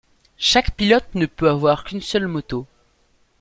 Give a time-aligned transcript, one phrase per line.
[0.39, 2.65] Chaque pilote ne peut avoir qu'une seule moto.